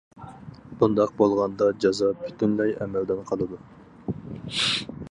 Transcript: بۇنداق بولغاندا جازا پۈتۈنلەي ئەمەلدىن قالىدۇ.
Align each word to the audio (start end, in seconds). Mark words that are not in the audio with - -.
بۇنداق 0.79 1.13
بولغاندا 1.19 1.67
جازا 1.85 2.09
پۈتۈنلەي 2.23 2.75
ئەمەلدىن 2.81 3.23
قالىدۇ. 3.31 3.63